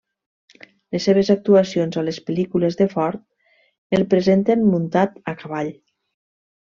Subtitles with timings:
[0.95, 5.71] Les seves actuacions a les pel·lícules de Ford el presenten muntat a cavall.